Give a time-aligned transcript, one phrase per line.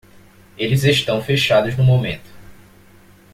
[0.57, 2.31] Eles estão fechados no momento.